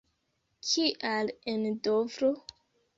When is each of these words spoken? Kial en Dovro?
Kial 0.69 1.31
en 1.55 1.71
Dovro? 1.91 2.37